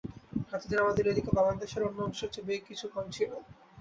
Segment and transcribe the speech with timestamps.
[0.51, 3.31] এতদিন আমাদের এ দিকে বাংলাদেশের অন্য অংশের চেয়ে বেগ কিছু কম ছিল।